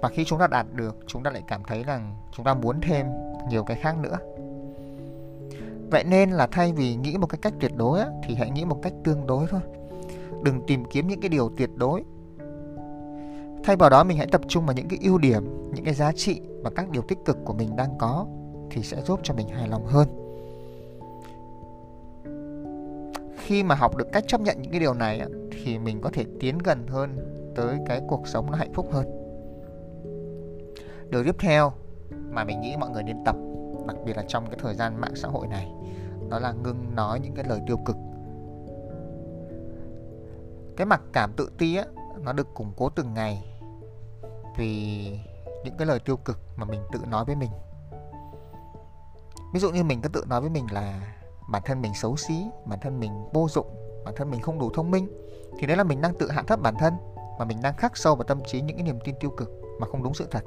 và 0.03 0.09
khi 0.09 0.25
chúng 0.25 0.39
ta 0.39 0.47
đạt 0.47 0.67
được 0.75 0.97
chúng 1.07 1.23
ta 1.23 1.31
lại 1.31 1.43
cảm 1.49 1.63
thấy 1.65 1.85
rằng 1.85 2.17
chúng 2.33 2.45
ta 2.45 2.55
muốn 2.55 2.81
thêm 2.81 3.07
nhiều 3.51 3.65
cái 3.65 3.77
khác 3.77 3.97
nữa. 3.99 4.19
Vậy 5.91 6.05
nên 6.05 6.31
là 6.31 6.47
thay 6.47 6.73
vì 6.73 6.97
nghĩ 6.97 7.17
một 7.17 7.27
cái 7.27 7.39
cách 7.43 7.53
tuyệt 7.61 7.73
đối 7.77 8.01
á, 8.01 8.07
thì 8.25 8.35
hãy 8.35 8.51
nghĩ 8.51 8.65
một 8.65 8.83
cách 8.83 8.93
tương 9.05 9.27
đối 9.27 9.47
thôi. 9.47 9.61
Đừng 10.43 10.61
tìm 10.67 10.85
kiếm 10.85 11.09
những 11.09 11.21
cái 11.21 11.29
điều 11.29 11.51
tuyệt 11.57 11.71
đối. 11.77 12.03
Thay 13.65 13.77
vào 13.77 13.91
đó 13.91 14.05
mình 14.05 14.17
hãy 14.17 14.27
tập 14.27 14.41
trung 14.49 14.67
vào 14.67 14.77
những 14.77 14.89
cái 14.89 14.99
ưu 15.03 15.19
điểm 15.19 15.73
những 15.75 15.85
cái 15.85 15.95
giá 15.95 16.13
trị 16.13 16.41
và 16.63 16.71
các 16.71 16.91
điều 16.91 17.03
tích 17.03 17.19
cực 17.25 17.39
của 17.45 17.53
mình 17.53 17.77
đang 17.77 17.99
có 17.99 18.27
thì 18.71 18.83
sẽ 18.83 19.03
giúp 19.03 19.21
cho 19.23 19.35
mình 19.35 19.49
hài 19.49 19.69
lòng 19.69 19.87
hơn. 19.87 20.09
Khi 23.39 23.63
mà 23.63 23.75
học 23.75 23.97
được 23.97 24.13
cách 24.13 24.25
chấp 24.29 24.41
nhận 24.41 24.63
những 24.63 24.73
cái 24.73 24.81
điều 24.81 24.95
này 24.95 25.21
thì 25.65 25.79
mình 25.79 26.01
có 26.01 26.11
thể 26.13 26.25
tiến 26.41 26.59
gần 26.59 26.87
hơn 26.87 27.17
tới 27.57 27.79
cái 27.87 28.01
cuộc 28.09 28.29
sống 28.29 28.51
nó 28.51 28.57
hạnh 28.57 28.73
phúc 28.73 28.89
hơn 28.93 29.28
điều 31.11 31.25
tiếp 31.25 31.37
theo 31.39 31.73
mà 32.31 32.45
mình 32.45 32.61
nghĩ 32.61 32.77
mọi 32.77 32.91
người 32.91 33.03
nên 33.03 33.25
tập, 33.25 33.37
đặc 33.87 33.97
biệt 34.05 34.17
là 34.17 34.25
trong 34.29 34.47
cái 34.47 34.59
thời 34.63 34.75
gian 34.75 35.01
mạng 35.01 35.17
xã 35.17 35.29
hội 35.29 35.47
này. 35.47 35.73
Đó 36.29 36.39
là 36.39 36.53
ngưng 36.53 36.95
nói 36.95 37.21
những 37.21 37.35
cái 37.35 37.45
lời 37.49 37.61
tiêu 37.67 37.77
cực. 37.85 37.97
Cái 40.77 40.87
mặc 40.87 41.01
cảm 41.13 41.33
tự 41.37 41.51
ti 41.59 41.77
á, 41.77 41.85
nó 42.23 42.33
được 42.33 42.55
củng 42.55 42.73
cố 42.77 42.89
từng 42.89 43.15
ngày 43.15 43.45
vì 44.57 45.05
những 45.65 45.77
cái 45.79 45.87
lời 45.87 45.99
tiêu 45.99 46.17
cực 46.17 46.39
mà 46.57 46.65
mình 46.65 46.81
tự 46.93 47.01
nói 47.11 47.25
với 47.25 47.37
mình. 47.37 47.51
Ví 49.53 49.61
dụ 49.61 49.71
như 49.71 49.85
mình 49.85 50.01
cứ 50.03 50.09
tự 50.09 50.25
nói 50.29 50.41
với 50.41 50.51
mình 50.51 50.67
là 50.73 51.15
bản 51.51 51.63
thân 51.65 51.83
mình 51.83 51.95
xấu 51.95 52.17
xí, 52.17 52.47
bản 52.67 52.79
thân 52.83 53.01
mình 53.01 53.13
vô 53.33 53.47
dụng, 53.49 53.67
bản 54.05 54.15
thân 54.17 54.31
mình 54.31 54.41
không 54.41 54.59
đủ 54.59 54.71
thông 54.75 54.91
minh, 54.91 55.09
thì 55.59 55.67
đấy 55.67 55.77
là 55.77 55.85
mình 55.85 56.01
đang 56.01 56.15
tự 56.19 56.31
hạ 56.31 56.43
thấp 56.47 56.61
bản 56.63 56.75
thân 56.79 56.95
mà 57.39 57.45
mình 57.45 57.59
đang 57.63 57.77
khắc 57.77 57.97
sâu 57.97 58.17
vào 58.17 58.25
tâm 58.25 58.41
trí 58.47 58.61
những 58.61 58.77
cái 58.77 58.83
niềm 58.83 58.99
tin 59.05 59.15
tiêu 59.21 59.31
cực 59.31 59.51
mà 59.79 59.87
không 59.87 60.03
đúng 60.03 60.15
sự 60.15 60.27
thật. 60.31 60.45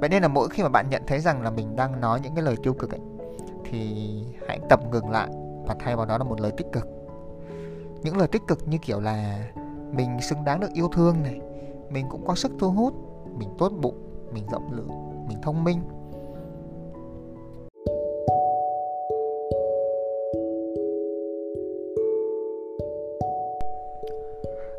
Vậy 0.00 0.08
nên 0.08 0.22
là 0.22 0.28
mỗi 0.28 0.48
khi 0.48 0.62
mà 0.62 0.68
bạn 0.68 0.90
nhận 0.90 1.02
thấy 1.06 1.20
rằng 1.20 1.42
là 1.42 1.50
mình 1.50 1.76
đang 1.76 2.00
nói 2.00 2.20
những 2.20 2.34
cái 2.34 2.44
lời 2.44 2.56
tiêu 2.62 2.74
cực 2.74 2.90
ấy, 2.90 3.00
thì 3.64 4.06
hãy 4.48 4.60
tập 4.68 4.80
ngừng 4.92 5.10
lại 5.10 5.28
và 5.66 5.76
thay 5.78 5.96
vào 5.96 6.06
đó 6.06 6.18
là 6.18 6.24
một 6.24 6.40
lời 6.40 6.52
tích 6.56 6.66
cực. 6.72 6.88
Những 8.02 8.16
lời 8.16 8.28
tích 8.28 8.42
cực 8.48 8.68
như 8.68 8.78
kiểu 8.82 9.00
là 9.00 9.48
mình 9.92 10.20
xứng 10.20 10.44
đáng 10.44 10.60
được 10.60 10.72
yêu 10.74 10.88
thương 10.92 11.22
này, 11.22 11.40
mình 11.90 12.06
cũng 12.10 12.26
có 12.26 12.34
sức 12.34 12.52
thu 12.58 12.70
hút 12.70 12.94
mình 13.38 13.48
tốt 13.58 13.72
bụng 13.80 14.28
mình 14.32 14.46
rộng 14.52 14.72
lượng 14.72 14.88
mình 15.28 15.38
thông 15.42 15.64
minh 15.64 15.80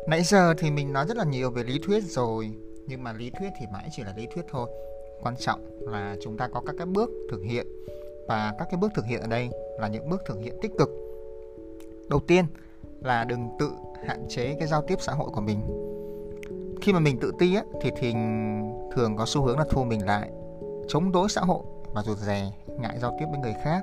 nãy 0.06 0.22
giờ 0.22 0.54
thì 0.58 0.70
mình 0.70 0.92
nói 0.92 1.06
rất 1.06 1.16
là 1.16 1.24
nhiều 1.24 1.50
về 1.50 1.62
lý 1.62 1.80
thuyết 1.86 2.04
rồi. 2.04 2.52
Nhưng 2.86 3.04
mà 3.04 3.12
lý 3.12 3.30
thuyết 3.30 3.50
thì 3.58 3.66
mãi 3.72 3.88
chỉ 3.92 4.04
là 4.04 4.14
lý 4.16 4.26
thuyết 4.34 4.44
thôi. 4.50 4.70
Quan 5.22 5.36
trọng 5.36 5.60
là 5.80 6.16
chúng 6.22 6.36
ta 6.36 6.48
có 6.48 6.62
các 6.66 6.74
cái 6.78 6.86
bước 6.86 7.10
thực 7.30 7.42
hiện. 7.42 7.66
Và 8.28 8.54
các 8.58 8.68
cái 8.70 8.78
bước 8.80 8.92
thực 8.94 9.04
hiện 9.04 9.20
ở 9.20 9.26
đây 9.26 9.50
là 9.78 9.88
những 9.88 10.08
bước 10.08 10.22
thực 10.26 10.40
hiện 10.42 10.54
tích 10.62 10.72
cực. 10.78 10.90
Đầu 12.08 12.20
tiên 12.20 12.44
là 13.00 13.24
đừng 13.24 13.48
tự 13.58 13.70
hạn 14.06 14.26
chế 14.28 14.56
cái 14.58 14.68
giao 14.68 14.82
tiếp 14.82 14.96
xã 15.00 15.12
hội 15.12 15.30
của 15.34 15.40
mình. 15.40 15.60
Khi 16.82 16.92
mà 16.92 17.00
mình 17.00 17.18
tự 17.20 17.32
ti 17.38 17.54
á, 17.54 17.62
thì 17.82 17.90
thình 17.98 18.60
thường 18.94 19.16
có 19.16 19.26
xu 19.26 19.42
hướng 19.42 19.58
là 19.58 19.64
thu 19.70 19.84
mình 19.84 20.06
lại 20.06 20.30
Chống 20.90 21.12
đối 21.12 21.28
xã 21.28 21.40
hội 21.40 21.62
và 21.94 22.02
rụt 22.02 22.18
rè, 22.18 22.52
ngại 22.80 22.98
giao 22.98 23.16
tiếp 23.20 23.26
với 23.30 23.40
người 23.40 23.54
khác. 23.64 23.82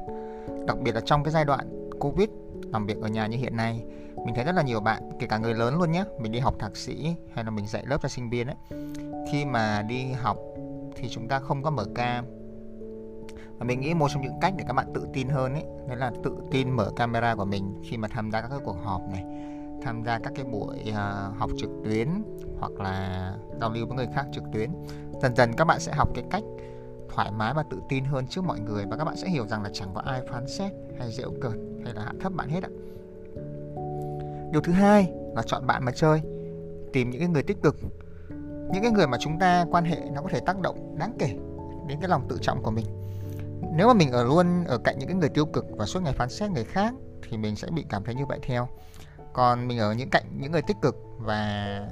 Đặc 0.66 0.77
biệt 0.80 0.96
là 0.96 1.01
trong 1.06 1.24
cái 1.24 1.32
giai 1.32 1.46
đoạn 1.46 1.89
Covid 2.00 2.30
làm 2.74 2.86
việc 2.86 2.98
ở 3.01 3.08
nhà 3.08 3.27
như 3.27 3.38
hiện 3.38 3.56
nay 3.56 3.84
mình 4.28 4.36
thấy 4.36 4.44
rất 4.44 4.56
là 4.56 4.62
nhiều 4.62 4.80
bạn 4.80 5.10
kể 5.20 5.28
cả 5.28 5.38
người 5.38 5.54
lớn 5.54 5.78
luôn 5.78 5.92
nhé 5.92 6.04
mình 6.20 6.32
đi 6.32 6.40
học 6.40 6.56
thạc 6.60 6.78
sĩ 6.78 7.16
hay 7.34 7.44
là 7.44 7.52
mình 7.52 7.68
dạy 7.68 7.84
lớp 7.86 8.02
cho 8.02 8.10
sinh 8.10 8.30
viên 8.30 8.48
ấy 8.48 8.56
khi 9.32 9.46
mà 9.46 9.82
đi 9.82 10.12
học 10.12 10.38
thì 10.96 11.10
chúng 11.10 11.28
ta 11.28 11.40
không 11.40 11.64
có 11.64 11.70
mở 11.70 11.86
cam. 11.96 12.26
Và 13.58 13.66
mình 13.66 13.82
nghĩ 13.82 13.94
một 13.94 14.08
trong 14.14 14.22
những 14.24 14.40
cách 14.42 14.54
để 14.58 14.64
các 14.68 14.74
bạn 14.74 14.88
tự 14.94 15.08
tin 15.14 15.30
hơn 15.30 15.54
ấy 15.54 15.64
đấy 15.88 15.98
là 15.98 16.12
tự 16.24 16.36
tin 16.52 16.70
mở 16.70 16.92
camera 16.96 17.36
của 17.36 17.46
mình 17.46 17.82
khi 17.84 17.98
mà 17.98 18.08
tham 18.08 18.32
gia 18.32 18.42
các 18.42 18.48
cái 18.48 18.60
cuộc 18.64 18.78
họp 18.84 19.02
này 19.12 19.24
tham 19.82 20.04
gia 20.04 20.20
các 20.20 20.34
cái 20.36 20.46
buổi 20.46 20.78
uh, 20.90 21.38
học 21.38 21.50
trực 21.58 21.70
tuyến 21.84 22.08
hoặc 22.60 22.72
là 22.72 23.34
giao 23.60 23.70
lưu 23.70 23.88
với 23.88 23.98
người 23.98 24.08
khác 24.16 24.26
trực 24.34 24.44
tuyến. 24.54 24.70
Dần 25.22 25.36
dần 25.36 25.54
các 25.54 25.66
bạn 25.66 25.80
sẽ 25.80 25.94
học 25.94 26.10
cái 26.16 26.24
cách 26.30 26.44
thoải 27.10 27.32
mái 27.32 27.54
và 27.54 27.64
tự 27.70 27.82
tin 27.90 28.06
hơn 28.06 28.28
trước 28.28 28.44
mọi 28.44 28.60
người 28.60 28.86
và 28.86 28.98
các 28.98 29.06
bạn 29.06 29.16
sẽ 29.16 29.30
hiểu 29.30 29.48
rằng 29.48 29.64
là 29.64 29.70
chẳng 29.74 29.90
có 29.94 30.02
ai 30.02 30.22
phán 30.30 30.48
xét 30.48 30.72
hay 31.00 31.12
giễu 31.12 31.32
cợt 31.42 31.56
hay 31.86 31.94
là 31.94 32.02
hạ 32.04 32.14
thấp 32.20 32.34
bạn 32.36 32.50
hết 32.50 32.64
ạ 32.64 32.70
điều 34.51 34.62
thứ 34.62 34.72
hai 34.72 35.12
là 35.36 35.42
chọn 35.46 35.68
bạn 35.68 35.86
mà 35.86 35.92
chơi. 35.96 36.22
Tìm 36.94 37.10
những 37.10 37.20
cái 37.20 37.30
người 37.30 37.44
tích 37.44 37.58
cực. 37.63 37.75
Những 38.72 38.82
cái 38.82 38.92
người 38.92 39.08
mà 39.08 39.18
chúng 39.20 39.39
ta 39.39 39.66
quan 39.72 39.86
hệ 39.86 39.98
nó 40.13 40.22
có 40.22 40.30
thể 40.32 40.39
tác 40.39 40.60
động 40.60 40.98
đáng 40.98 41.13
kể 41.20 41.27
đến 41.88 42.00
cái 42.00 42.10
lòng 42.10 42.27
tự 42.30 42.38
trọng 42.42 42.63
của 42.63 42.72
mình. 42.72 42.86
Nếu 43.75 43.88
mà 43.88 43.94
mình 43.94 44.12
ở 44.12 44.24
luôn 44.24 44.63
ở 44.63 44.77
cạnh 44.77 45.00
những 45.00 45.08
cái 45.08 45.18
người 45.18 45.30
tiêu 45.30 45.46
cực 45.46 45.66
và 45.77 45.86
suốt 45.86 46.00
ngày 46.00 46.13
phán 46.13 46.30
xét 46.30 46.51
người 46.51 46.63
khác 46.63 46.94
thì 47.30 47.38
mình 47.38 47.56
sẽ 47.56 47.68
bị 47.72 47.86
cảm 47.89 48.04
thấy 48.04 48.16
như 48.16 48.25
vậy 48.25 48.39
theo. 48.42 48.68
Còn 49.34 49.68
mình 49.68 49.80
ở 49.80 49.94
những 49.94 50.10
cạnh 50.10 50.24
những 50.38 50.51
người 50.51 50.62
tích 50.62 50.77
cực 50.82 50.96
và 51.18 51.89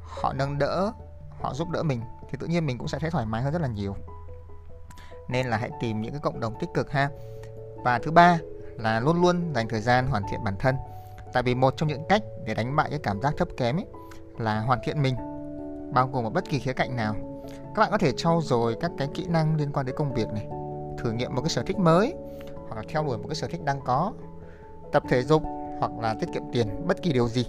họ 0.00 0.32
nâng 0.32 0.58
đỡ, 0.58 0.92
họ 1.40 1.54
giúp 1.54 1.68
đỡ 1.70 1.82
mình 1.82 2.00
thì 2.30 2.38
tự 2.40 2.46
nhiên 2.46 2.66
mình 2.66 2.78
cũng 2.78 2.88
sẽ 2.88 2.98
thấy 2.98 3.10
thoải 3.10 3.26
mái 3.26 3.42
hơn 3.42 3.52
rất 3.52 3.62
là 3.62 3.68
nhiều. 3.68 3.94
Nên 5.28 5.46
là 5.46 5.56
hãy 5.56 5.70
tìm 5.80 6.00
những 6.00 6.12
cái 6.12 6.20
cộng 6.20 6.40
đồng 6.40 6.54
tích 6.60 6.70
cực 6.74 6.90
ha. 6.90 7.10
Và 7.84 7.98
thứ 7.98 8.10
ba 8.10 8.38
là 8.76 9.00
luôn 9.00 9.22
luôn 9.22 9.54
dành 9.54 9.68
thời 9.68 9.80
gian 9.80 10.06
hoàn 10.06 10.22
thiện 10.30 10.44
bản 10.44 10.54
thân 10.58 10.76
tại 11.32 11.42
vì 11.42 11.54
một 11.54 11.76
trong 11.76 11.88
những 11.88 12.02
cách 12.08 12.22
để 12.44 12.54
đánh 12.54 12.76
bại 12.76 12.90
cái 12.90 12.98
cảm 12.98 13.20
giác 13.20 13.34
thấp 13.36 13.48
kém 13.56 13.76
ấy 13.76 13.86
là 14.38 14.60
hoàn 14.60 14.78
thiện 14.84 15.02
mình, 15.02 15.16
bao 15.92 16.08
gồm 16.12 16.24
ở 16.24 16.30
bất 16.30 16.44
kỳ 16.48 16.58
khía 16.58 16.72
cạnh 16.72 16.96
nào. 16.96 17.14
Các 17.74 17.82
bạn 17.82 17.90
có 17.90 17.98
thể 17.98 18.12
trau 18.16 18.40
dồi 18.42 18.76
các 18.80 18.90
cái 18.98 19.08
kỹ 19.14 19.26
năng 19.28 19.56
liên 19.56 19.72
quan 19.72 19.86
đến 19.86 19.96
công 19.98 20.14
việc 20.14 20.28
này, 20.32 20.48
thử 20.98 21.12
nghiệm 21.12 21.34
một 21.34 21.42
cái 21.42 21.48
sở 21.48 21.62
thích 21.62 21.78
mới, 21.78 22.14
hoặc 22.68 22.76
là 22.76 22.82
theo 22.88 23.04
đuổi 23.04 23.18
một 23.18 23.24
cái 23.28 23.34
sở 23.34 23.48
thích 23.48 23.64
đang 23.64 23.80
có, 23.84 24.12
tập 24.92 25.02
thể 25.08 25.22
dục, 25.22 25.42
hoặc 25.78 25.92
là 26.00 26.14
tiết 26.20 26.26
kiệm 26.34 26.42
tiền, 26.52 26.86
bất 26.86 27.02
kỳ 27.02 27.12
điều 27.12 27.28
gì. 27.28 27.46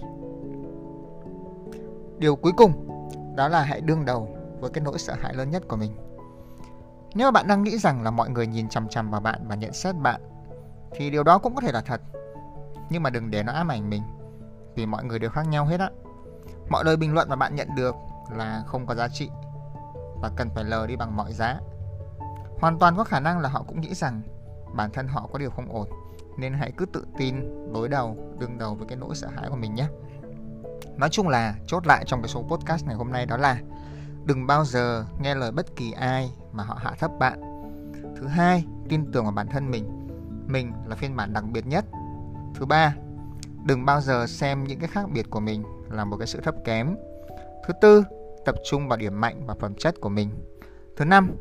Điều 2.18 2.36
cuối 2.36 2.52
cùng 2.56 2.72
đó 3.36 3.48
là 3.48 3.62
hãy 3.62 3.80
đương 3.80 4.04
đầu 4.04 4.28
với 4.60 4.70
cái 4.70 4.84
nỗi 4.84 4.98
sợ 4.98 5.14
hãi 5.18 5.34
lớn 5.34 5.50
nhất 5.50 5.62
của 5.68 5.76
mình. 5.76 5.92
Nếu 7.14 7.26
mà 7.26 7.30
bạn 7.30 7.46
đang 7.46 7.62
nghĩ 7.62 7.78
rằng 7.78 8.02
là 8.02 8.10
mọi 8.10 8.30
người 8.30 8.46
nhìn 8.46 8.68
chằm 8.68 8.88
chằm 8.88 9.10
vào 9.10 9.20
bạn 9.20 9.40
và 9.48 9.54
nhận 9.54 9.72
xét 9.72 9.94
bạn, 9.96 10.20
thì 10.92 11.10
điều 11.10 11.22
đó 11.22 11.38
cũng 11.38 11.54
có 11.54 11.60
thể 11.60 11.72
là 11.72 11.80
thật 11.80 12.00
nhưng 12.90 13.02
mà 13.02 13.10
đừng 13.10 13.30
để 13.30 13.42
nó 13.42 13.52
ám 13.52 13.68
ảnh 13.68 13.90
mình, 13.90 14.02
vì 14.74 14.86
mọi 14.86 15.04
người 15.04 15.18
đều 15.18 15.30
khác 15.30 15.48
nhau 15.48 15.66
hết 15.66 15.80
á. 15.80 15.90
Mọi 16.70 16.84
lời 16.84 16.96
bình 16.96 17.14
luận 17.14 17.28
mà 17.28 17.36
bạn 17.36 17.54
nhận 17.54 17.68
được 17.76 17.94
là 18.36 18.62
không 18.66 18.86
có 18.86 18.94
giá 18.94 19.08
trị 19.08 19.30
và 20.22 20.30
cần 20.36 20.50
phải 20.54 20.64
lờ 20.64 20.86
đi 20.86 20.96
bằng 20.96 21.16
mọi 21.16 21.32
giá. 21.32 21.60
Hoàn 22.60 22.78
toàn 22.78 22.96
có 22.96 23.04
khả 23.04 23.20
năng 23.20 23.38
là 23.38 23.48
họ 23.48 23.64
cũng 23.68 23.80
nghĩ 23.80 23.94
rằng 23.94 24.22
bản 24.74 24.90
thân 24.92 25.08
họ 25.08 25.28
có 25.32 25.38
điều 25.38 25.50
không 25.50 25.72
ổn, 25.72 25.88
nên 26.38 26.54
hãy 26.54 26.72
cứ 26.76 26.86
tự 26.86 27.06
tin, 27.18 27.34
đối 27.72 27.88
đầu, 27.88 28.16
đương 28.38 28.58
đầu 28.58 28.74
với 28.74 28.88
cái 28.88 28.96
nỗi 28.96 29.14
sợ 29.14 29.28
hãi 29.28 29.46
của 29.50 29.56
mình 29.56 29.74
nhé. 29.74 29.88
Nói 30.96 31.08
chung 31.08 31.28
là 31.28 31.54
chốt 31.66 31.86
lại 31.86 32.04
trong 32.06 32.22
cái 32.22 32.28
số 32.28 32.42
podcast 32.42 32.86
ngày 32.86 32.94
hôm 32.94 33.12
nay 33.12 33.26
đó 33.26 33.36
là 33.36 33.58
đừng 34.24 34.46
bao 34.46 34.64
giờ 34.64 35.04
nghe 35.20 35.34
lời 35.34 35.52
bất 35.52 35.76
kỳ 35.76 35.92
ai 35.92 36.30
mà 36.52 36.64
họ 36.64 36.78
hạ 36.80 36.92
thấp 36.98 37.10
bạn. 37.18 37.40
Thứ 38.16 38.26
hai, 38.26 38.64
tin 38.88 39.12
tưởng 39.12 39.24
vào 39.24 39.32
bản 39.32 39.46
thân 39.46 39.70
mình. 39.70 40.08
Mình 40.46 40.72
là 40.86 40.96
phiên 40.96 41.16
bản 41.16 41.32
đặc 41.32 41.44
biệt 41.52 41.66
nhất 41.66 41.84
thứ 42.58 42.66
ba, 42.66 42.94
đừng 43.64 43.84
bao 43.84 44.00
giờ 44.00 44.26
xem 44.26 44.64
những 44.64 44.78
cái 44.78 44.88
khác 44.88 45.04
biệt 45.14 45.30
của 45.30 45.40
mình 45.40 45.62
là 45.90 46.04
một 46.04 46.16
cái 46.16 46.26
sự 46.26 46.40
thấp 46.40 46.54
kém. 46.64 46.96
Thứ 47.66 47.74
tư, 47.80 48.04
tập 48.44 48.54
trung 48.70 48.88
vào 48.88 48.98
điểm 48.98 49.20
mạnh 49.20 49.42
và 49.46 49.54
phẩm 49.60 49.74
chất 49.74 50.00
của 50.00 50.08
mình. 50.08 50.30
Thứ 50.96 51.04
năm, 51.04 51.36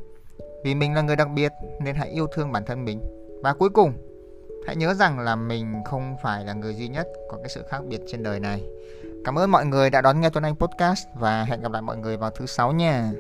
vì 0.64 0.76
mình 0.76 0.94
là 0.94 1.02
người 1.02 1.16
đặc 1.16 1.28
biệt 1.36 1.52
nên 1.82 1.96
hãy 1.96 2.10
yêu 2.10 2.28
thương 2.34 2.52
bản 2.52 2.64
thân 2.66 2.86
mình. 2.86 3.02
Và 3.44 3.54
cuối 3.54 3.70
cùng, 3.70 3.94
hãy 4.68 4.76
nhớ 4.76 4.94
rằng 4.94 5.20
là 5.20 5.36
mình 5.36 5.82
không 5.86 6.16
phải 6.24 6.46
là 6.46 6.54
người 6.54 6.76
duy 6.76 6.88
nhất 6.88 7.08
có 7.30 7.38
cái 7.38 7.50
sự 7.50 7.64
khác 7.70 7.86
biệt 7.88 8.02
trên 8.08 8.24
đời 8.24 8.40
này. 8.40 8.64
Cảm 9.26 9.40
ơn 9.40 9.52
mọi 9.52 9.66
người 9.66 9.90
đã 9.90 10.02
đón 10.02 10.22
nghe 10.22 10.30
tuấn 10.30 10.44
anh 10.44 10.56
podcast 10.56 11.08
và 11.16 11.44
hẹn 11.44 11.62
gặp 11.62 11.72
lại 11.72 11.82
mọi 11.82 11.98
người 11.98 12.18
vào 12.18 12.32
thứ 12.32 12.46
sáu 12.46 12.72
nha. 12.72 13.12